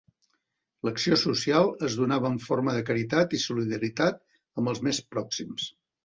[0.87, 4.17] L'acció social es donava en forma de caritat i solidaritat
[4.63, 5.69] amb els més pròxims.